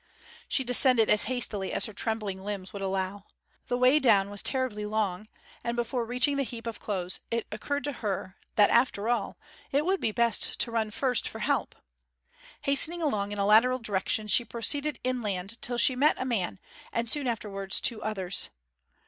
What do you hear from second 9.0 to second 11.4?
all, it would be best to run first for